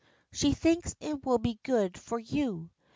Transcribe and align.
She 0.31 0.53
thinks 0.53 0.95
it 0.99 1.23
will 1.23 1.37
be 1.37 1.59
good 1.61 1.95
for 1.95 2.17
you. 2.17 2.71